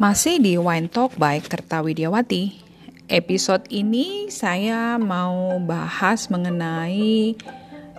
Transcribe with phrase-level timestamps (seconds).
[0.00, 2.56] Masih di Wine Talk by Kerta Widiawati.
[3.04, 7.36] Episode ini saya mau bahas mengenai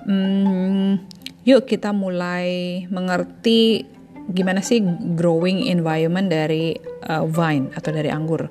[0.09, 0.97] hmm,
[1.45, 3.85] yuk kita mulai mengerti
[4.33, 4.81] gimana sih
[5.13, 6.73] growing environment dari
[7.05, 8.49] uh, vine atau dari anggur.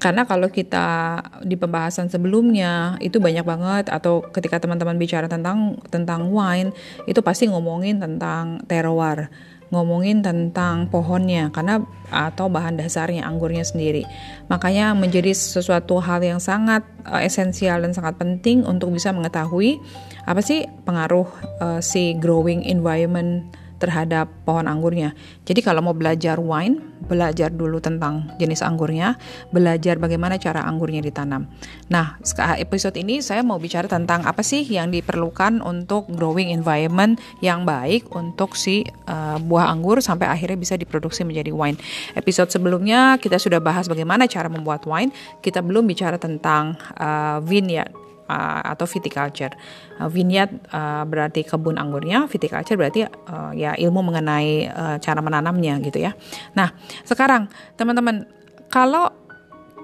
[0.00, 6.32] Karena kalau kita di pembahasan sebelumnya itu banyak banget atau ketika teman-teman bicara tentang tentang
[6.32, 6.72] wine
[7.04, 9.28] itu pasti ngomongin tentang terroir
[9.74, 14.06] ngomongin tentang pohonnya karena atau bahan dasarnya anggurnya sendiri.
[14.46, 19.82] Makanya menjadi sesuatu hal yang sangat uh, esensial dan sangat penting untuk bisa mengetahui
[20.22, 21.26] apa sih pengaruh
[21.58, 25.12] uh, si growing environment terhadap pohon anggurnya.
[25.44, 29.20] Jadi kalau mau belajar wine, belajar dulu tentang jenis anggurnya,
[29.52, 31.48] belajar bagaimana cara anggurnya ditanam.
[31.92, 32.16] Nah,
[32.56, 38.08] episode ini saya mau bicara tentang apa sih yang diperlukan untuk growing environment yang baik
[38.16, 41.76] untuk si uh, buah anggur sampai akhirnya bisa diproduksi menjadi wine.
[42.16, 45.12] Episode sebelumnya kita sudah bahas bagaimana cara membuat wine.
[45.44, 49.54] Kita belum bicara tentang uh, vineyard uh, atau viticulture.
[49.98, 55.78] Uh, vineyard uh, berarti kebun anggurnya, viticulture berarti uh, ya ilmu mengenai uh, cara menanamnya
[55.82, 56.12] gitu ya.
[56.54, 56.74] Nah,
[57.06, 58.26] sekarang teman-teman
[58.68, 59.08] kalau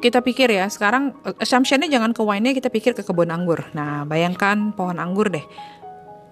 [0.03, 3.63] kita pikir ya sekarang assumptionnya jangan ke wine-nya kita pikir ke kebun anggur.
[3.73, 5.47] Nah, bayangkan pohon anggur deh.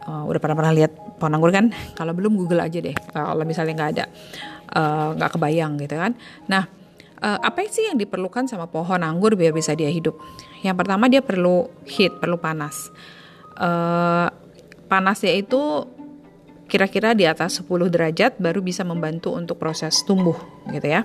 [0.00, 0.90] Uh, udah pernah pernah lihat
[1.22, 1.70] pohon anggur kan?
[1.94, 2.96] Kalau belum Google aja deh.
[3.14, 4.04] Kalau misalnya nggak ada,
[5.14, 6.18] nggak uh, kebayang gitu kan.
[6.50, 6.79] Nah,
[7.20, 10.16] uh, apa sih yang diperlukan sama pohon anggur biar bisa dia hidup?
[10.64, 12.88] Yang pertama dia perlu heat, perlu panas.
[13.60, 14.28] Uh,
[14.88, 15.86] panasnya itu
[16.70, 20.36] kira-kira di atas 10 derajat baru bisa membantu untuk proses tumbuh
[20.72, 21.04] gitu ya.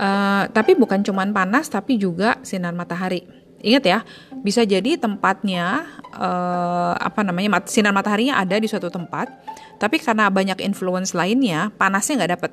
[0.00, 3.26] Uh, tapi bukan cuman panas tapi juga sinar matahari.
[3.60, 3.98] Ingat ya,
[4.40, 5.84] bisa jadi tempatnya
[6.16, 9.28] uh, apa namanya sinar mataharinya ada di suatu tempat,
[9.76, 12.50] tapi karena banyak influence lainnya panasnya nggak dapat.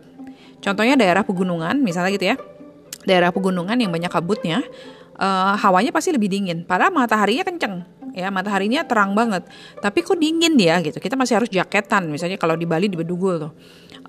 [0.60, 2.38] Contohnya daerah pegunungan misalnya gitu ya
[3.08, 4.60] daerah pegunungan yang banyak kabutnya,
[5.16, 6.68] uh, hawanya pasti lebih dingin.
[6.68, 7.88] Padahal mataharinya kenceng,
[8.18, 9.46] ya mataharinya terang banget.
[9.78, 10.98] Tapi kok dingin dia gitu.
[10.98, 12.10] Kita masih harus jaketan.
[12.10, 13.54] Misalnya kalau di Bali di Bedugul tuh,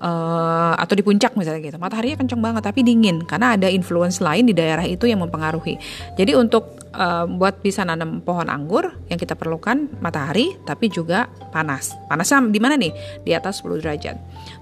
[0.01, 1.77] uh, atau di puncak misalnya gitu.
[1.77, 5.77] Mataharinya kenceng banget tapi dingin karena ada influence lain di daerah itu yang mempengaruhi.
[6.15, 11.95] Jadi untuk uh, buat bisa nanam pohon anggur yang kita perlukan matahari tapi juga panas.
[12.07, 12.91] Panasnya di mana nih?
[13.23, 14.15] Di atas 10 derajat.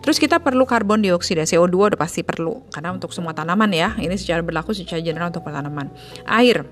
[0.04, 3.94] Terus kita perlu karbon dioksida, CO2 udah pasti perlu karena untuk semua tanaman ya.
[3.96, 5.90] Ini secara berlaku secara general untuk tanaman.
[6.28, 6.66] Air.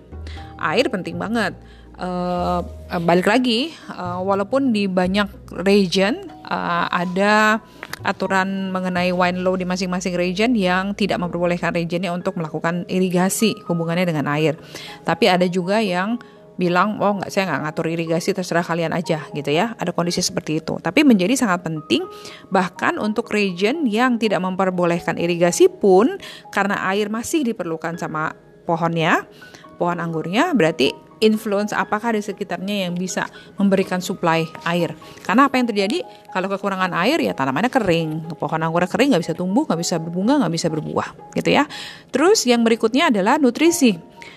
[0.58, 1.54] Air penting banget.
[1.96, 2.60] Uh,
[3.08, 5.32] balik lagi, uh, walaupun di banyak
[5.64, 7.64] region uh, ada
[8.04, 14.06] aturan mengenai wine law di masing-masing region yang tidak memperbolehkan regionnya untuk melakukan irigasi hubungannya
[14.12, 14.60] dengan air.
[15.08, 16.20] Tapi ada juga yang
[16.56, 20.64] bilang oh nggak saya nggak ngatur irigasi terserah kalian aja gitu ya ada kondisi seperti
[20.64, 22.08] itu tapi menjadi sangat penting
[22.48, 26.16] bahkan untuk region yang tidak memperbolehkan irigasi pun
[26.56, 28.32] karena air masih diperlukan sama
[28.64, 29.28] pohonnya
[29.76, 34.92] pohon anggurnya berarti influence apakah di sekitarnya yang bisa memberikan supply air.
[35.24, 39.36] Karena apa yang terjadi kalau kekurangan air ya tanamannya kering, pohon anggurnya kering nggak bisa
[39.36, 41.64] tumbuh, nggak bisa berbunga, nggak bisa berbuah, gitu ya.
[42.12, 43.96] Terus yang berikutnya adalah nutrisi.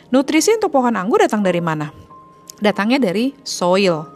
[0.09, 1.91] Nutrisi untuk pohon anggur datang dari mana?
[2.63, 4.09] Datangnya dari soil.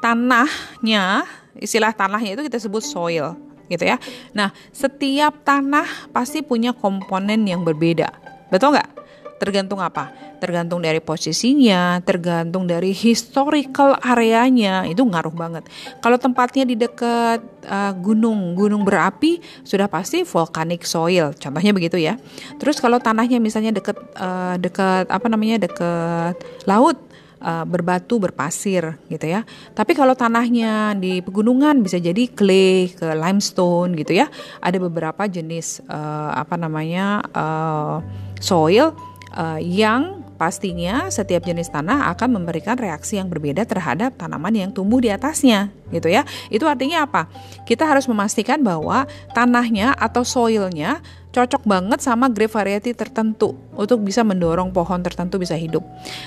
[0.00, 1.28] Tanahnya,
[1.60, 3.36] istilah tanahnya itu kita sebut soil,
[3.68, 4.00] gitu ya.
[4.32, 8.08] Nah, setiap tanah pasti punya komponen yang berbeda.
[8.48, 8.99] Betul nggak?
[9.40, 10.12] Tergantung apa?
[10.36, 15.64] Tergantung dari posisinya, tergantung dari historical areanya, itu ngaruh banget.
[16.04, 22.20] Kalau tempatnya di dekat uh, gunung, gunung berapi, sudah pasti volcanic soil, contohnya begitu ya.
[22.60, 26.36] Terus kalau tanahnya misalnya dekat uh, dekat apa namanya dekat
[26.68, 27.00] laut,
[27.40, 29.48] uh, berbatu berpasir gitu ya.
[29.72, 34.28] Tapi kalau tanahnya di pegunungan bisa jadi clay ke limestone gitu ya.
[34.60, 38.04] Ada beberapa jenis uh, apa namanya uh,
[38.36, 38.92] soil
[39.34, 44.96] uh, yang pastinya setiap jenis tanah akan memberikan reaksi yang berbeda terhadap tanaman yang tumbuh
[44.96, 46.24] di atasnya, gitu ya.
[46.48, 47.28] Itu artinya apa?
[47.68, 49.04] Kita harus memastikan bahwa
[49.36, 55.54] tanahnya atau soilnya cocok banget sama grape variety tertentu untuk bisa mendorong pohon tertentu bisa
[55.54, 55.84] hidup.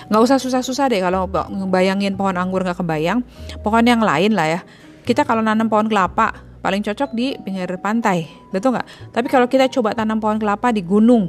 [0.08, 3.26] Nggak usah susah-susah deh kalau ngebayangin pohon anggur nggak kebayang,
[3.66, 4.62] pohon yang lain lah ya.
[5.04, 6.32] Kita kalau nanam pohon kelapa
[6.64, 9.12] paling cocok di pinggir pantai, betul nggak?
[9.12, 11.28] Tapi kalau kita coba tanam pohon kelapa di gunung,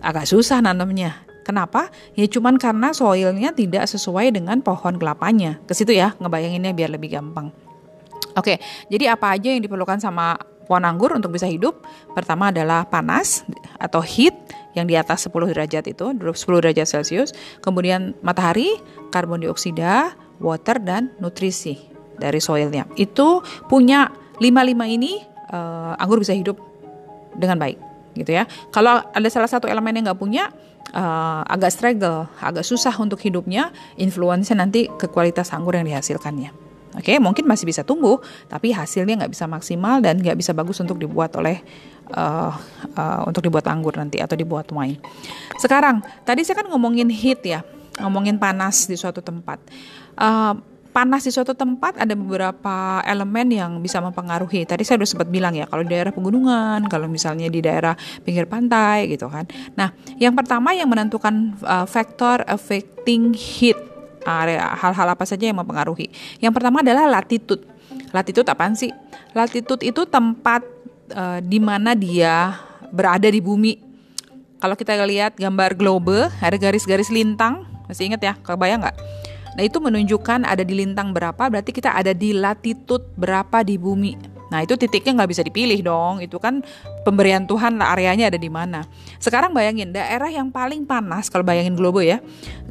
[0.00, 1.30] agak susah nanamnya.
[1.40, 1.88] Kenapa?
[2.14, 5.58] Ya cuman karena soilnya tidak sesuai dengan pohon kelapanya.
[5.64, 7.50] Ke situ ya, ngebayanginnya biar lebih gampang.
[8.38, 10.38] Oke, jadi apa aja yang diperlukan sama
[10.70, 11.82] pohon anggur untuk bisa hidup?
[12.14, 13.42] Pertama adalah panas
[13.82, 14.36] atau heat
[14.78, 17.34] yang di atas 10 derajat itu, 10 derajat Celcius.
[17.58, 18.78] Kemudian matahari,
[19.10, 21.74] karbon dioksida, water dan nutrisi
[22.22, 22.86] dari soilnya.
[22.94, 25.18] Itu punya 5-5 ini
[25.50, 26.54] uh, anggur bisa hidup
[27.34, 28.44] dengan baik gitu ya.
[28.74, 30.50] Kalau ada salah satu elemen yang nggak punya,
[30.94, 36.50] uh, agak struggle, agak susah untuk hidupnya, influence nanti ke kualitas anggur yang dihasilkannya.
[36.90, 38.18] Oke, okay, mungkin masih bisa tumbuh,
[38.50, 41.62] tapi hasilnya nggak bisa maksimal dan nggak bisa bagus untuk dibuat oleh
[42.18, 42.50] uh,
[42.98, 44.98] uh, untuk dibuat anggur nanti atau dibuat wine.
[45.54, 47.62] Sekarang, tadi saya kan ngomongin heat ya,
[48.02, 49.62] ngomongin panas di suatu tempat.
[50.18, 50.58] Uh,
[50.90, 54.66] panas di suatu tempat ada beberapa elemen yang bisa mempengaruhi.
[54.66, 57.94] Tadi saya sudah sempat bilang ya, kalau di daerah pegunungan, kalau misalnya di daerah
[58.26, 59.46] pinggir pantai gitu kan.
[59.78, 63.78] Nah, yang pertama yang menentukan uh, faktor affecting heat
[64.26, 66.12] area hal-hal apa saja yang mempengaruhi.
[66.42, 67.64] Yang pertama adalah latitude.
[68.10, 68.90] Latitude apaan sih?
[69.32, 70.66] Latitude itu tempat
[71.14, 72.58] uh, di mana dia
[72.90, 73.78] berada di bumi.
[74.60, 78.34] Kalau kita lihat gambar globe, ada garis-garis lintang, masih ingat ya?
[78.44, 79.19] Kebayang nggak?
[79.56, 84.14] Nah itu menunjukkan ada di lintang berapa, berarti kita ada di latitude berapa di bumi.
[84.50, 86.62] Nah itu titiknya nggak bisa dipilih dong, itu kan
[87.06, 88.82] pemberian Tuhan lah areanya ada di mana.
[89.22, 92.18] Sekarang bayangin daerah yang paling panas, kalau bayangin globe ya,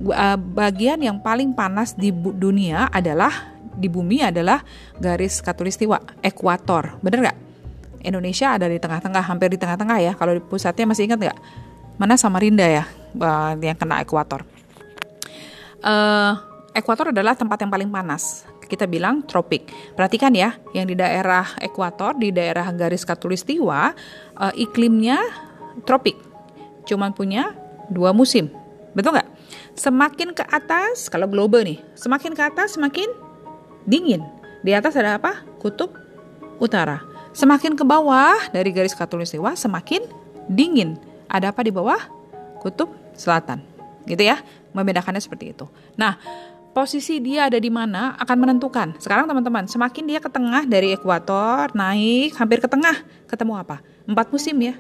[0.04, 4.60] eh, bagian yang paling panas di dunia adalah di bumi adalah
[5.00, 7.38] garis katulistiwa, ekuator, bener nggak?
[8.04, 10.14] Indonesia ada di tengah-tengah, hampir di tengah-tengah ya.
[10.16, 11.40] Kalau di pusatnya masih ingat nggak?
[12.00, 12.88] Mana Samarinda ya,
[13.60, 14.44] yang kena ekuator.
[15.80, 16.36] Uh,
[16.74, 18.46] ekuator adalah tempat yang paling panas.
[18.70, 19.70] Kita bilang tropik.
[19.98, 23.98] Perhatikan ya, yang di daerah ekuator, di daerah garis katulistiwa,
[24.38, 25.18] uh, iklimnya
[25.90, 26.16] tropik.
[26.86, 27.58] Cuman punya
[27.90, 28.54] dua musim.
[28.94, 29.30] Betul nggak?
[29.74, 33.10] Semakin ke atas, kalau global nih, semakin ke atas semakin
[33.90, 34.22] dingin.
[34.62, 35.42] Di atas ada apa?
[35.58, 35.96] Kutub
[36.62, 37.02] utara.
[37.34, 40.04] Semakin ke bawah dari garis katulistiwa semakin
[40.52, 41.00] dingin.
[41.32, 42.02] Ada apa di bawah?
[42.62, 43.64] Kutub selatan.
[44.06, 44.42] Gitu ya.
[44.76, 45.66] Membedakannya seperti itu.
[45.98, 46.20] Nah,
[46.74, 48.98] posisi dia ada di mana akan menentukan.
[49.02, 52.96] Sekarang teman-teman, semakin dia ke tengah dari ekuator, naik hampir ke tengah,
[53.26, 53.82] ketemu apa?
[54.06, 54.76] Empat musim ya.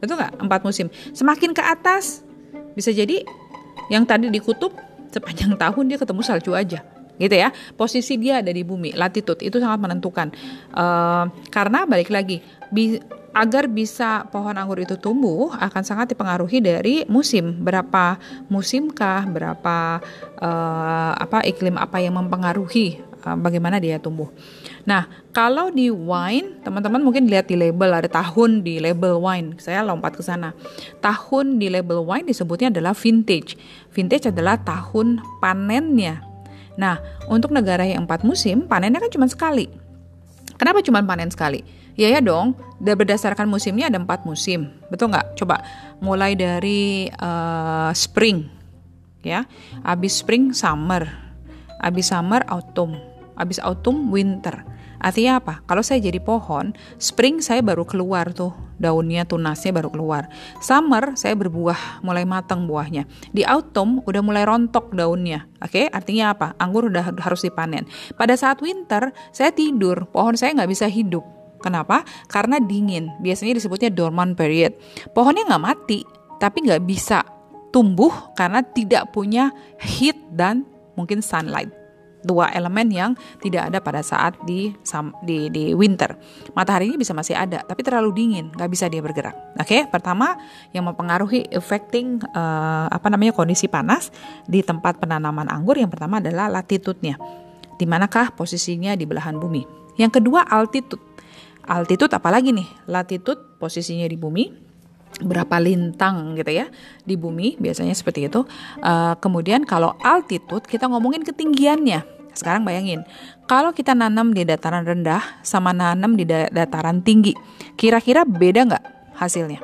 [0.00, 0.40] Betul nggak?
[0.40, 0.86] Empat musim.
[1.12, 2.24] Semakin ke atas,
[2.72, 3.24] bisa jadi
[3.92, 4.72] yang tadi di kutub,
[5.10, 6.80] sepanjang tahun dia ketemu salju aja.
[7.20, 7.52] Gitu ya.
[7.76, 10.32] Posisi dia ada di bumi, latitude, itu sangat menentukan.
[10.72, 12.40] Uh, karena balik lagi,
[13.30, 18.18] agar bisa pohon anggur itu tumbuh akan sangat dipengaruhi dari musim berapa
[18.50, 20.02] musimkah berapa
[20.42, 24.26] uh, apa iklim apa yang mempengaruhi uh, bagaimana dia tumbuh.
[24.82, 29.86] Nah kalau di wine teman-teman mungkin lihat di label ada tahun di label wine saya
[29.86, 30.50] lompat ke sana
[30.98, 33.54] tahun di label wine disebutnya adalah vintage
[33.94, 36.29] vintage adalah tahun panennya.
[36.78, 39.66] Nah untuk negara yang empat musim panennya kan cuma sekali.
[40.60, 41.64] Kenapa cuma panen sekali?
[41.96, 45.36] Ya ya dong, berdasarkan musimnya ada empat musim, betul nggak?
[45.36, 45.60] Coba
[46.00, 48.48] mulai dari uh, spring,
[49.20, 49.44] ya,
[49.84, 51.04] abis spring summer,
[51.80, 52.96] abis summer autumn,
[53.36, 54.64] abis autumn winter.
[55.00, 55.64] Artinya apa?
[55.64, 60.28] Kalau saya jadi pohon, spring saya baru keluar tuh daunnya, tunasnya baru keluar.
[60.60, 63.08] Summer saya berbuah, mulai matang buahnya.
[63.32, 65.48] Di autumn udah mulai rontok daunnya.
[65.64, 65.86] Oke, okay?
[65.88, 66.52] artinya apa?
[66.60, 67.88] Anggur udah harus dipanen.
[68.14, 72.02] Pada saat winter saya tidur, pohon saya nggak bisa hidup Kenapa?
[72.26, 73.12] Karena dingin.
[73.20, 74.74] Biasanya disebutnya dormant period.
[75.12, 76.00] Pohonnya nggak mati,
[76.40, 77.20] tapi nggak bisa
[77.70, 81.70] tumbuh karena tidak punya heat dan mungkin sunlight.
[82.20, 84.72] Dua elemen yang tidak ada pada saat di
[85.24, 86.14] di, di winter.
[86.52, 89.32] Mataharinya bisa masih ada, tapi terlalu dingin, nggak bisa dia bergerak.
[89.56, 89.80] Oke, okay?
[89.88, 90.36] pertama
[90.76, 94.12] yang mempengaruhi affecting uh, apa namanya kondisi panas
[94.44, 97.16] di tempat penanaman anggur yang pertama adalah latitude-nya.
[97.80, 99.64] Di manakah posisinya di belahan bumi?
[99.96, 101.00] Yang kedua altitude
[101.70, 104.69] altitude apalagi nih latitude posisinya di bumi
[105.20, 106.66] berapa lintang gitu ya
[107.04, 108.44] di bumi biasanya seperti itu.
[108.80, 112.18] Uh, kemudian kalau altitude kita ngomongin ketinggiannya.
[112.30, 113.02] Sekarang bayangin
[113.50, 117.34] kalau kita nanam di dataran rendah sama nanam di dataran tinggi
[117.74, 118.84] kira-kira beda nggak
[119.18, 119.60] hasilnya?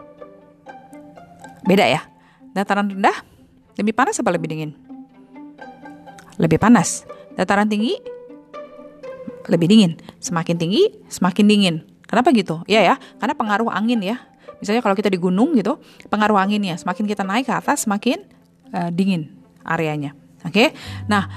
[1.62, 2.02] Beda ya?
[2.50, 3.14] Dataran rendah
[3.78, 4.70] lebih panas apa lebih dingin?
[6.36, 7.06] Lebih panas.
[7.38, 7.94] Dataran tinggi
[9.46, 9.92] lebih dingin.
[10.18, 11.76] Semakin tinggi semakin dingin.
[12.06, 12.62] Kenapa gitu?
[12.70, 14.22] Ya ya, karena pengaruh angin ya.
[14.66, 15.78] Misalnya kalau kita di gunung gitu,
[16.10, 18.26] pengaruh anginnya semakin kita naik ke atas semakin
[18.74, 19.30] uh, dingin
[19.62, 20.18] areanya.
[20.42, 20.50] Oke.
[20.50, 20.68] Okay?
[21.06, 21.30] Nah,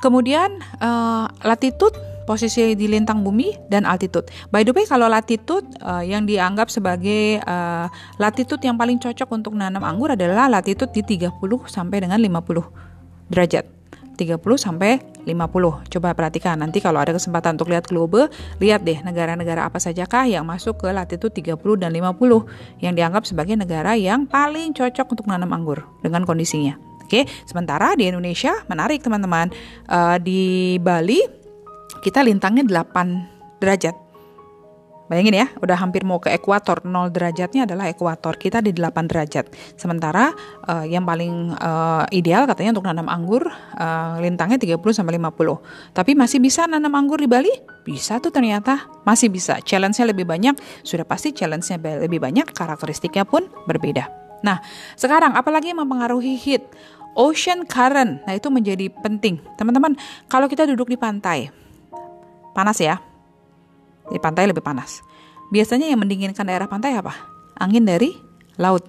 [0.00, 1.92] kemudian uh, latitude
[2.24, 4.30] posisi di lintang bumi dan altitude.
[4.48, 7.90] By the way, kalau latitude uh, yang dianggap sebagai uh,
[8.22, 13.66] latitude yang paling cocok untuk nanam anggur adalah latitude di 30 sampai dengan 50 derajat.
[14.14, 15.90] 30 sampai 50.
[15.92, 20.44] Coba perhatikan nanti kalau ada kesempatan untuk lihat globe, lihat deh negara-negara apa sajakah yang
[20.44, 25.52] masuk ke latitude 30 dan 50 yang dianggap sebagai negara yang paling cocok untuk menanam
[25.54, 26.76] anggur dengan kondisinya.
[27.04, 29.50] Oke, sementara di Indonesia menarik teman-teman.
[29.90, 31.18] Uh, di Bali
[32.06, 34.09] kita lintangnya 8 derajat.
[35.10, 36.86] Bayangin ya, udah hampir mau ke ekuator.
[36.86, 38.38] 0 derajatnya adalah ekuator.
[38.38, 39.50] Kita di 8 derajat.
[39.74, 40.30] Sementara
[40.70, 45.98] uh, yang paling uh, ideal katanya untuk nanam anggur uh, lintangnya 30 sampai 50.
[45.98, 47.50] Tapi masih bisa nanam anggur di Bali?
[47.82, 48.86] Bisa tuh ternyata.
[49.02, 49.58] Masih bisa.
[49.58, 50.54] Challenge-nya lebih banyak.
[50.86, 54.06] Sudah pasti challenge-nya lebih banyak, karakteristiknya pun berbeda.
[54.46, 54.62] Nah,
[54.94, 56.62] sekarang apalagi mempengaruhi heat?
[57.18, 58.22] Ocean current.
[58.30, 59.42] Nah, itu menjadi penting.
[59.58, 59.98] Teman-teman,
[60.30, 61.50] kalau kita duduk di pantai,
[62.54, 63.09] panas ya
[64.10, 65.00] di pantai lebih panas.
[65.50, 67.14] Biasanya yang mendinginkan daerah pantai apa?
[67.58, 68.14] Angin dari
[68.58, 68.86] laut.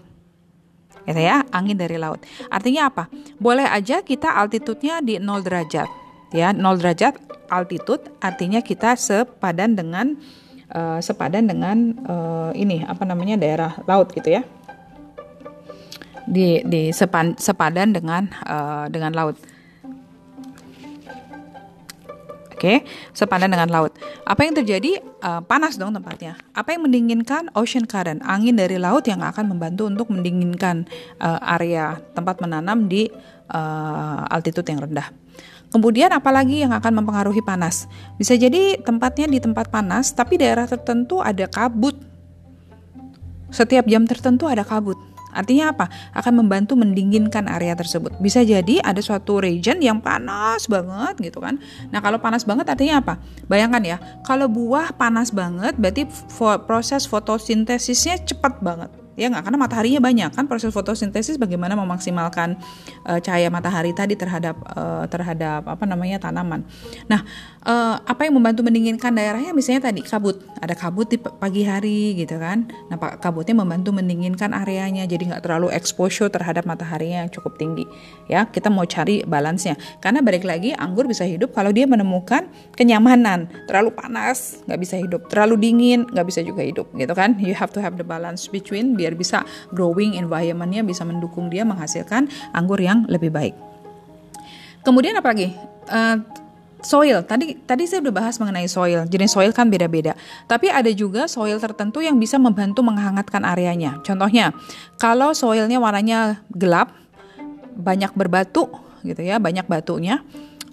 [1.10, 2.22] Ya, ya, angin dari laut.
[2.54, 3.10] Artinya apa?
[3.42, 5.90] Boleh aja kita altitudenya di 0 derajat.
[6.30, 7.18] Ya, 0 derajat
[7.52, 10.16] altitude artinya kita sepadan dengan
[10.72, 14.42] uh, sepadan dengan uh, ini apa namanya daerah laut gitu ya.
[16.30, 19.36] Di di sepan, sepadan dengan uh, dengan laut.
[22.62, 22.86] Oke, okay?
[23.18, 23.98] sepadan dengan laut.
[24.22, 25.02] Apa yang terjadi?
[25.18, 26.38] Uh, panas dong tempatnya.
[26.54, 27.50] Apa yang mendinginkan?
[27.58, 30.86] Ocean current, angin dari laut yang akan membantu untuk mendinginkan
[31.18, 33.10] uh, area tempat menanam di
[33.50, 35.10] uh, altitude yang rendah.
[35.74, 37.90] Kemudian apalagi yang akan mempengaruhi panas?
[38.22, 41.98] Bisa jadi tempatnya di tempat panas, tapi daerah tertentu ada kabut.
[43.50, 45.02] Setiap jam tertentu ada kabut.
[45.34, 45.90] Artinya apa?
[46.14, 48.16] Akan membantu mendinginkan area tersebut.
[48.22, 51.58] Bisa jadi ada suatu region yang panas banget gitu kan.
[51.90, 53.18] Nah, kalau panas banget artinya apa?
[53.50, 56.06] Bayangkan ya, kalau buah panas banget berarti
[56.70, 62.56] proses fotosintesisnya cepat banget ya nggak karena mataharinya banyak kan proses fotosintesis bagaimana memaksimalkan
[63.04, 66.64] uh, cahaya matahari tadi terhadap uh, terhadap apa namanya tanaman.
[67.12, 67.24] Nah,
[67.66, 72.40] uh, apa yang membantu mendinginkan daerahnya misalnya tadi kabut, ada kabut di pagi hari gitu
[72.40, 72.70] kan.
[72.88, 77.86] Nah, kabutnya membantu mendinginkan areanya jadi nggak terlalu exposure terhadap mataharinya yang cukup tinggi.
[78.32, 79.76] Ya, kita mau cari balance-nya.
[80.00, 83.50] Karena balik lagi anggur bisa hidup kalau dia menemukan kenyamanan.
[83.68, 87.36] Terlalu panas nggak bisa hidup, terlalu dingin nggak bisa juga hidup gitu kan.
[87.42, 89.42] You have to have the balance between biar bisa
[89.74, 93.58] growing environmentnya bisa mendukung dia menghasilkan anggur yang lebih baik.
[94.86, 95.50] Kemudian apa lagi?
[95.90, 96.22] Uh,
[96.82, 97.22] soil.
[97.26, 99.06] Tadi tadi saya udah bahas mengenai soil.
[99.10, 100.18] Jenis soil kan beda-beda.
[100.50, 104.02] Tapi ada juga soil tertentu yang bisa membantu menghangatkan areanya.
[104.06, 104.54] Contohnya
[104.98, 106.94] kalau soilnya warnanya gelap
[107.72, 108.68] banyak berbatu
[109.02, 110.22] gitu ya banyak batunya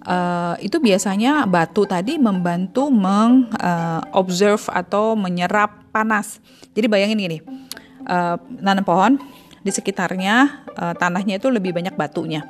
[0.05, 6.43] uh, itu biasanya batu tadi membantu mengobserve uh, atau menyerap panas.
[6.77, 7.39] Jadi bayangin gini
[8.09, 9.21] uh, nanam pohon
[9.63, 12.49] di sekitarnya uh, tanahnya itu lebih banyak batunya.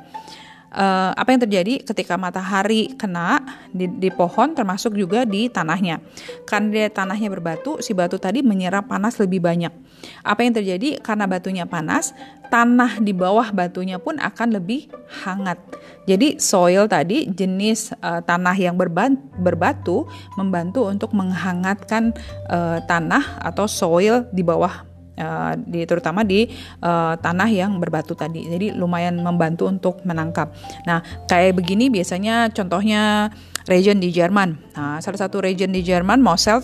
[0.69, 1.81] Uh, apa yang terjadi?
[1.81, 3.41] Ketika matahari kena
[3.73, 5.97] di, di pohon termasuk juga di tanahnya.
[6.45, 9.73] Karena dia tanahnya berbatu si batu tadi menyerap panas lebih banyak.
[10.21, 11.01] Apa yang terjadi?
[11.01, 12.13] Karena batunya panas
[12.53, 14.89] tanah di bawah batunya pun akan lebih
[15.25, 15.57] hangat.
[16.05, 22.13] Jadi soil tadi jenis uh, tanah yang berban, berbatu membantu untuk menghangatkan
[22.49, 24.88] uh, tanah atau soil di bawah
[25.19, 26.47] uh, di terutama di
[26.81, 28.47] uh, tanah yang berbatu tadi.
[28.47, 30.55] Jadi lumayan membantu untuk menangkap.
[30.87, 33.29] Nah, kayak begini biasanya contohnya
[33.67, 34.57] region di Jerman.
[34.73, 36.63] Nah, salah satu region di Jerman Mosel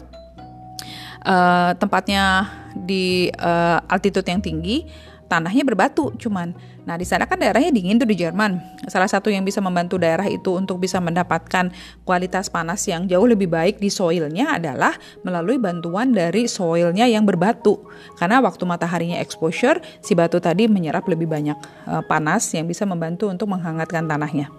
[1.22, 4.88] uh, tempatnya di uh, altitude yang tinggi
[5.28, 6.75] tanahnya berbatu cuman.
[6.86, 8.62] Nah, di sana kan daerahnya dingin tuh di Jerman.
[8.86, 11.74] Salah satu yang bisa membantu daerah itu untuk bisa mendapatkan
[12.06, 14.94] kualitas panas yang jauh lebih baik di soilnya adalah
[15.26, 17.82] melalui bantuan dari soilnya yang berbatu.
[18.22, 21.58] Karena waktu mataharinya exposure, si batu tadi menyerap lebih banyak
[21.90, 24.54] uh, panas yang bisa membantu untuk menghangatkan tanahnya.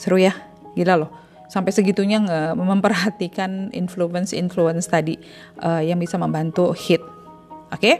[0.00, 0.32] Seru ya?
[0.72, 5.20] Gila loh sampai segitunya nge memperhatikan influence-influence tadi
[5.60, 7.04] uh, yang bisa membantu heat.
[7.68, 7.94] Oke, okay?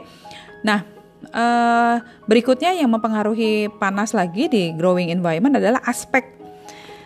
[0.64, 0.88] nah
[1.30, 6.26] uh, berikutnya yang mempengaruhi panas lagi di growing environment adalah aspek.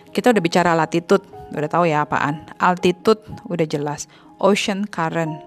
[0.09, 2.41] Kita udah bicara latitude, udah tahu ya apaan.
[2.57, 4.09] Altitude udah jelas.
[4.41, 5.37] Ocean current.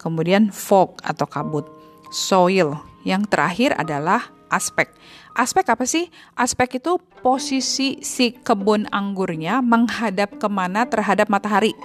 [0.00, 1.66] Kemudian fog atau kabut.
[2.14, 2.76] Soil.
[3.04, 4.90] Yang terakhir adalah aspek.
[5.36, 6.08] Aspek apa sih?
[6.32, 11.76] Aspek itu posisi si kebun anggurnya menghadap ke mana terhadap matahari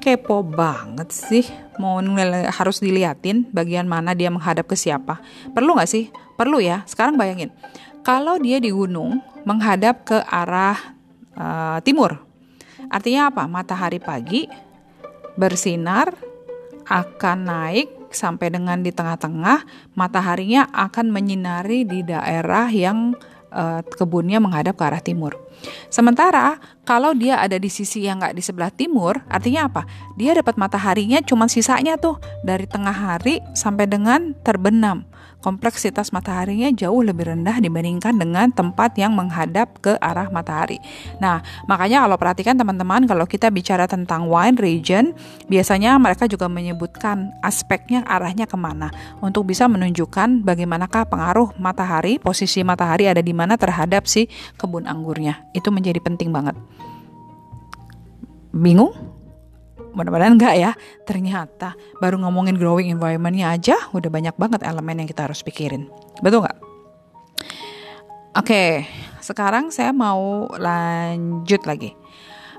[0.00, 1.44] kepo banget sih
[1.76, 2.00] mau
[2.50, 5.20] harus diliatin bagian mana dia menghadap ke siapa.
[5.52, 6.08] Perlu nggak sih?
[6.40, 6.82] Perlu ya.
[6.88, 7.52] Sekarang bayangin
[8.00, 10.96] kalau dia di gunung menghadap ke arah
[11.36, 12.20] uh, timur
[12.88, 13.44] artinya apa?
[13.46, 14.48] Matahari pagi
[15.36, 16.12] bersinar
[16.90, 19.62] akan naik sampai dengan di tengah-tengah
[19.94, 23.14] mataharinya akan menyinari di daerah yang
[23.50, 25.36] uh, kebunnya menghadap ke arah timur
[25.92, 26.56] Sementara
[26.88, 29.82] kalau dia ada di sisi yang nggak di sebelah timur, artinya apa?
[30.16, 35.06] Dia dapat mataharinya cuma sisanya tuh dari tengah hari sampai dengan terbenam.
[35.40, 40.80] Kompleksitas mataharinya jauh lebih rendah dibandingkan dengan tempat yang menghadap ke arah matahari.
[41.18, 45.16] Nah, makanya kalau perhatikan teman-teman kalau kita bicara tentang wine region,
[45.48, 48.92] biasanya mereka juga menyebutkan aspeknya arahnya ke mana
[49.24, 54.28] untuk bisa menunjukkan bagaimanakah pengaruh matahari, posisi matahari ada di mana terhadap si
[54.60, 55.44] kebun anggurnya.
[55.56, 56.54] Itu menjadi penting banget.
[58.50, 59.19] Bingung?
[59.92, 60.72] Mudah-mudahan enggak ya.
[61.04, 65.90] Ternyata baru ngomongin growing environmentnya aja udah banyak banget elemen yang kita harus pikirin.
[66.22, 66.58] Betul nggak?
[68.38, 68.86] Oke,
[69.18, 71.98] sekarang saya mau lanjut lagi.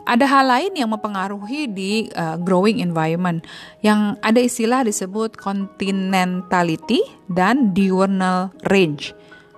[0.02, 3.46] Ada hal lain yang mempengaruhi di uh, growing environment
[3.86, 9.14] yang ada istilah disebut continentality dan diurnal range.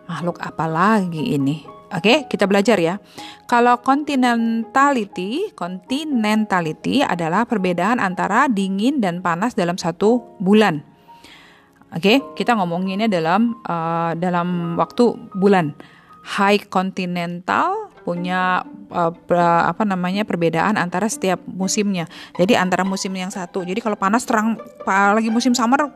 [0.05, 1.63] Makhluk apa lagi ini?
[1.93, 2.97] Oke, kita belajar ya.
[3.45, 10.81] Kalau continentality, continentality adalah perbedaan antara dingin dan panas dalam satu bulan.
[11.93, 15.77] Oke, kita ngomonginnya dalam uh, dalam waktu bulan.
[16.25, 19.13] High continental punya uh,
[19.63, 22.09] apa namanya perbedaan antara setiap musimnya.
[22.33, 23.61] Jadi antara musim yang satu.
[23.61, 24.57] Jadi kalau panas terang
[24.89, 25.93] lagi musim summer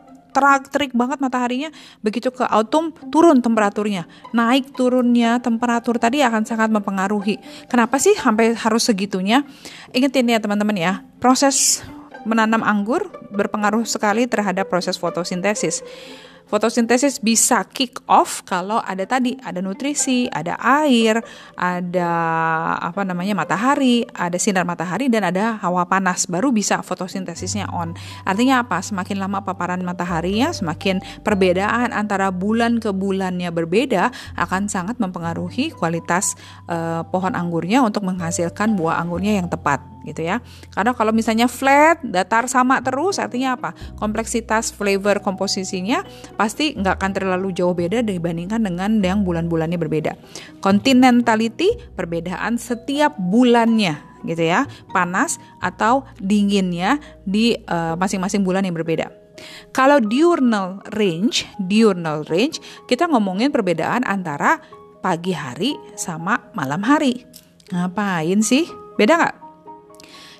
[0.71, 1.69] terik banget mataharinya.
[2.01, 4.05] Begitu ke autumn turun temperaturnya.
[4.31, 7.41] Naik turunnya temperatur tadi akan sangat mempengaruhi.
[7.67, 9.43] Kenapa sih sampai harus segitunya?
[9.91, 11.81] Ingetin ya teman-teman ya proses
[12.27, 15.79] menanam anggur berpengaruh sekali terhadap proses fotosintesis
[16.47, 21.19] Fotosintesis bisa kick off kalau ada tadi ada nutrisi, ada air,
[21.59, 22.11] ada
[22.79, 27.91] apa namanya matahari, ada sinar matahari dan ada hawa panas baru bisa fotosintesisnya on.
[28.23, 28.79] Artinya apa?
[28.79, 36.39] Semakin lama paparan mataharinya, semakin perbedaan antara bulan ke bulannya berbeda akan sangat mempengaruhi kualitas
[36.71, 40.39] uh, pohon anggurnya untuk menghasilkan buah anggurnya yang tepat gitu ya.
[40.71, 43.75] Karena kalau misalnya flat, datar sama terus artinya apa?
[43.99, 46.07] Kompleksitas flavor komposisinya
[46.39, 50.15] pasti nggak akan terlalu jauh beda dibandingkan dengan yang bulan-bulannya berbeda.
[50.63, 58.75] Continentality perbedaan setiap bulannya gitu ya, panas atau dinginnya di eh, masing-masing uh, bulan yang
[58.75, 59.07] berbeda.
[59.69, 62.57] Kalau diurnal range, diurnal range
[62.89, 64.57] kita ngomongin perbedaan antara
[64.99, 67.23] pagi hari sama malam hari.
[67.69, 68.65] Ngapain sih?
[68.97, 69.46] Beda nggak?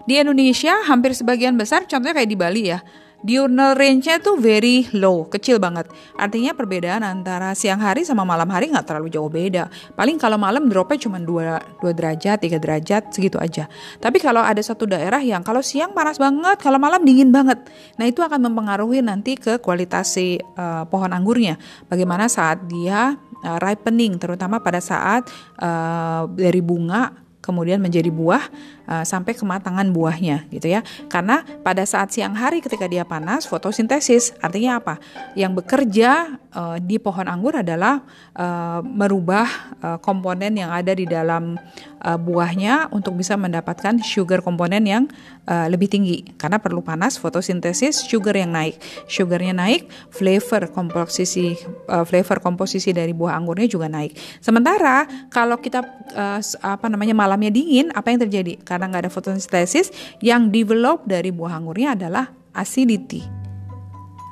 [0.07, 2.79] Di Indonesia hampir sebagian besar contohnya kayak di Bali ya.
[3.17, 5.89] Diurnal range-nya tuh very low, kecil banget.
[6.15, 9.67] Artinya perbedaan antara siang hari sama malam hari nggak terlalu jauh beda.
[9.97, 13.65] Paling kalau malam dropnya cuma 2, 2 derajat, 3 derajat, segitu aja.
[13.97, 17.57] Tapi kalau ada satu daerah yang kalau siang panas banget, kalau malam dingin banget.
[17.97, 21.57] Nah itu akan mempengaruhi nanti ke kualitas si uh, pohon anggurnya.
[21.89, 25.25] Bagaimana saat dia uh, ripening, terutama pada saat
[25.57, 28.43] uh, dari bunga kemudian menjadi buah
[28.89, 30.83] uh, sampai kematangan buahnya gitu ya.
[31.07, 34.99] Karena pada saat siang hari ketika dia panas fotosintesis artinya apa?
[35.37, 38.03] Yang bekerja uh, di pohon anggur adalah
[38.35, 39.47] uh, merubah
[39.79, 41.55] uh, komponen yang ada di dalam
[42.03, 45.03] uh, buahnya untuk bisa mendapatkan sugar komponen yang
[45.47, 48.75] uh, lebih tinggi karena perlu panas fotosintesis sugar yang naik.
[49.07, 51.55] Sugarnya naik, flavor komposisi
[51.87, 54.17] uh, flavor komposisi dari buah anggurnya juga naik.
[54.43, 58.57] Sementara kalau kita uh, apa namanya malam malamnya dingin, apa yang terjadi?
[58.77, 59.89] Karena nggak ada fotosintesis,
[60.21, 63.25] yang develop dari buah anggurnya adalah acidity.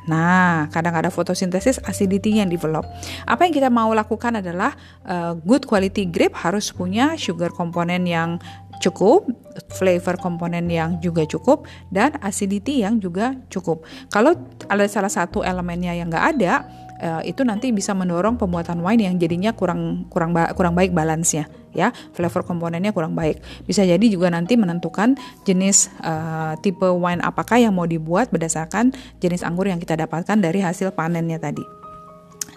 [0.05, 2.85] Nah, kadang ada fotosintesis acidity yang develop.
[3.25, 8.37] Apa yang kita mau lakukan adalah uh, good quality grape harus punya sugar komponen yang
[8.85, 9.25] cukup,
[9.73, 13.81] flavor komponen yang juga cukup, dan acidity yang juga cukup.
[14.13, 14.37] Kalau
[14.69, 16.53] ada salah satu elemennya yang nggak ada,
[17.01, 21.91] uh, itu nanti bisa mendorong pembuatan wine yang jadinya kurang kurang kurang baik balance-nya ya.
[22.15, 23.43] Flavor komponennya kurang baik.
[23.67, 29.43] Bisa jadi juga nanti menentukan jenis uh, tipe wine apakah yang mau dibuat berdasarkan jenis
[29.43, 31.61] anggur yang kita dapatkan dari hasil panennya tadi.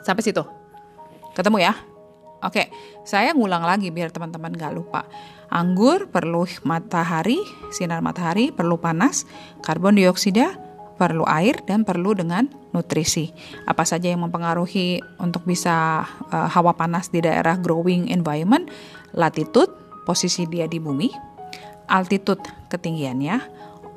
[0.07, 0.47] Sampai situ.
[1.35, 1.75] Ketemu ya?
[2.39, 2.71] Oke
[3.09, 5.09] saya ngulang lagi biar teman-teman gak lupa.
[5.49, 7.41] Anggur perlu matahari
[7.73, 9.25] sinar matahari perlu panas
[9.65, 10.68] karbon dioksida
[10.99, 13.31] perlu air dan perlu dengan nutrisi.
[13.65, 18.67] Apa saja yang mempengaruhi untuk bisa uh, hawa panas di daerah growing environment?
[19.15, 19.71] Latitude,
[20.05, 21.09] posisi dia di bumi,
[21.89, 23.41] altitude, ketinggiannya,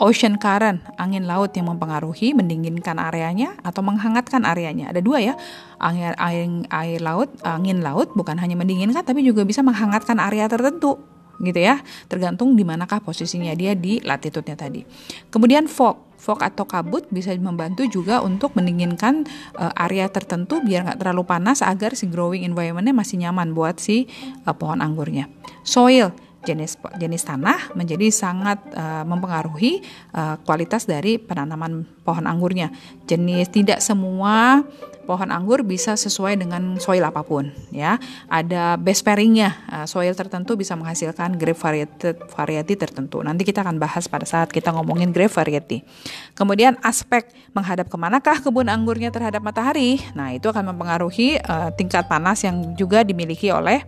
[0.02, 4.90] ocean current, angin laut yang mempengaruhi mendinginkan areanya atau menghangatkan areanya.
[4.90, 5.34] Ada dua ya,
[5.78, 10.98] air, air, air laut, angin laut bukan hanya mendinginkan tapi juga bisa menghangatkan area tertentu
[11.42, 14.86] gitu ya, tergantung di manakah posisinya dia di latitude-nya tadi.
[15.34, 19.26] Kemudian fog, fog atau kabut bisa membantu juga untuk mendinginkan
[19.58, 24.06] uh, area tertentu biar nggak terlalu panas agar si growing environmentnya masih nyaman buat si
[24.46, 25.26] uh, pohon anggurnya.
[25.66, 32.74] Soil jenis jenis tanah menjadi sangat uh, mempengaruhi uh, kualitas dari penanaman pohon anggurnya.
[33.06, 34.66] Jenis tidak semua
[35.06, 37.98] pohon anggur bisa sesuai dengan soil apa pun ya.
[38.30, 39.54] Ada best pairingnya.
[39.70, 43.22] Uh, soil tertentu bisa menghasilkan grape variety, variety tertentu.
[43.22, 45.86] Nanti kita akan bahas pada saat kita ngomongin grape variety.
[46.34, 50.02] Kemudian aspek menghadap ke manakah kebun anggurnya terhadap matahari.
[50.18, 53.86] Nah itu akan mempengaruhi uh, tingkat panas yang juga dimiliki oleh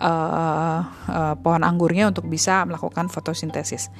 [0.00, 0.80] uh,
[1.10, 3.90] uh, pohon anggurnya untuk bisa melakukan fotosintesis.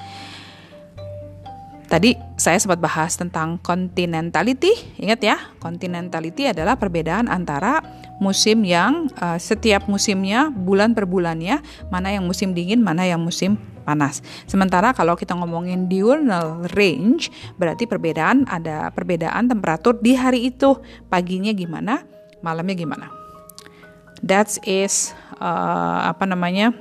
[1.89, 4.69] Tadi saya sempat bahas tentang continentality.
[5.01, 7.81] Ingat ya, continentality adalah perbedaan antara
[8.21, 13.57] musim yang uh, setiap musimnya bulan per bulannya, mana yang musim dingin, mana yang musim
[13.89, 14.21] panas.
[14.45, 20.77] Sementara kalau kita ngomongin diurnal range, berarti perbedaan ada perbedaan temperatur di hari itu.
[21.09, 22.05] Paginya gimana,
[22.45, 23.18] malamnya gimana.
[24.23, 26.75] That is uh, apa namanya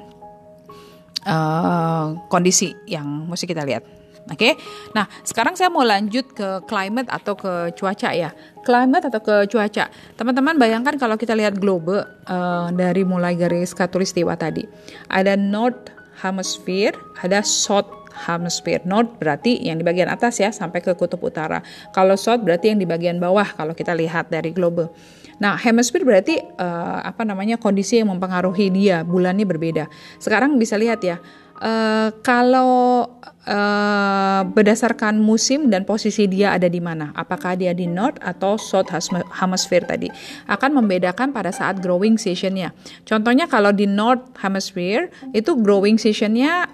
[1.24, 3.98] uh, kondisi yang mesti kita lihat.
[4.29, 4.53] Oke, okay?
[4.92, 8.29] nah sekarang saya mau lanjut ke climate atau ke cuaca ya.
[8.61, 9.88] Climate atau ke cuaca,
[10.20, 14.68] teman-teman bayangkan kalau kita lihat globe uh, dari mulai garis katulistiwa tadi,
[15.09, 15.88] ada North
[16.20, 16.92] Hemisphere,
[17.24, 17.88] ada South
[18.29, 18.85] Hemisphere.
[18.85, 21.64] North berarti yang di bagian atas ya sampai ke kutub utara.
[21.96, 24.92] Kalau South berarti yang di bagian bawah kalau kita lihat dari globe.
[25.38, 29.87] Nah, hemisphere berarti uh, apa namanya kondisi yang mempengaruhi dia bulannya berbeda.
[30.18, 31.22] Sekarang bisa lihat ya,
[31.62, 33.07] uh, kalau
[33.46, 38.90] uh, berdasarkan musim dan posisi dia ada di mana, apakah dia di north atau south
[39.38, 40.11] hemisphere tadi,
[40.51, 42.74] akan membedakan pada saat growing seasonnya.
[43.07, 46.66] Contohnya kalau di north hemisphere itu growing seasonnya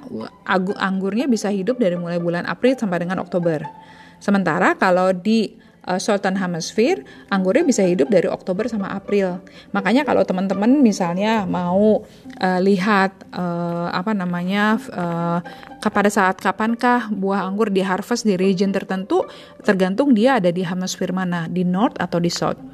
[0.81, 3.61] anggurnya bisa hidup dari mulai bulan April sampai dengan Oktober.
[4.24, 9.40] Sementara kalau di uh, Southern Hemisphere, anggurnya bisa hidup dari Oktober sama April.
[9.73, 12.05] Makanya kalau teman-teman misalnya mau
[12.40, 15.40] uh, lihat uh, apa namanya uh,
[15.85, 19.23] pada saat kapankah buah anggur di harvest di region tertentu,
[19.62, 22.74] tergantung dia ada di hemisfer mana, di North atau di South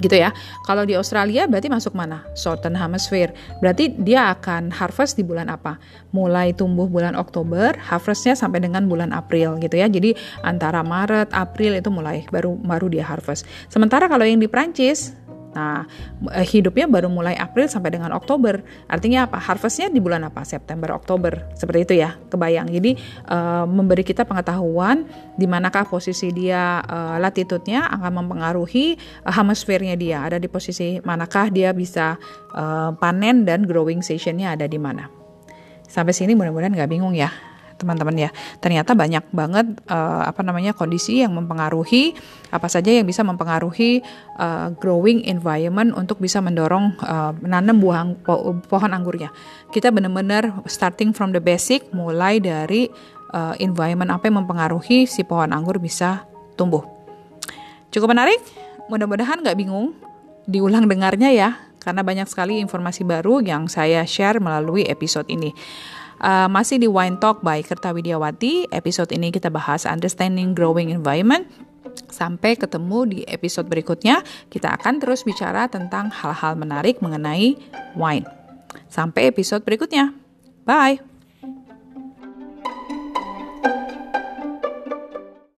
[0.00, 0.32] gitu ya.
[0.64, 2.24] Kalau di Australia berarti masuk mana?
[2.36, 3.32] Southern Hemisphere.
[3.60, 5.80] Berarti dia akan harvest di bulan apa?
[6.12, 9.88] Mulai tumbuh bulan Oktober, harvestnya sampai dengan bulan April gitu ya.
[9.88, 13.48] Jadi antara Maret, April itu mulai baru baru dia harvest.
[13.72, 15.16] Sementara kalau yang di Prancis
[15.56, 15.88] Nah,
[16.36, 18.60] eh, hidupnya baru mulai April sampai dengan Oktober.
[18.92, 19.40] Artinya apa?
[19.40, 20.44] Harvestnya di bulan apa?
[20.44, 21.48] September, Oktober.
[21.56, 22.68] Seperti itu ya, kebayang.
[22.68, 23.00] Jadi
[23.32, 30.28] uh, memberi kita pengetahuan di manakah posisi dia uh, latitudenya akan mempengaruhi uh, hemisfernya dia.
[30.28, 32.20] Ada di posisi manakah dia bisa
[32.52, 35.08] uh, panen dan growing seasonnya ada di mana.
[35.88, 38.30] Sampai sini mudah-mudahan nggak bingung ya teman-teman ya.
[38.58, 42.16] Ternyata banyak banget uh, apa namanya kondisi yang mempengaruhi
[42.50, 44.00] apa saja yang bisa mempengaruhi
[44.40, 49.30] uh, growing environment untuk bisa mendorong uh, menanam buah po pohon anggurnya.
[49.70, 52.88] Kita benar-benar starting from the basic mulai dari
[53.36, 56.24] uh, environment apa yang mempengaruhi si pohon anggur bisa
[56.56, 56.82] tumbuh.
[57.92, 58.40] Cukup menarik?
[58.88, 59.96] Mudah-mudahan nggak bingung.
[60.46, 65.50] Diulang dengarnya ya, karena banyak sekali informasi baru yang saya share melalui episode ini.
[66.16, 68.72] Uh, masih di Wine Talk by Kerta Widiawati.
[68.72, 71.44] Episode ini kita bahas Understanding Growing Environment.
[72.08, 77.56] Sampai ketemu di episode berikutnya, kita akan terus bicara tentang hal-hal menarik mengenai
[77.96, 78.24] wine.
[78.88, 80.12] Sampai episode berikutnya.
[80.64, 81.15] Bye.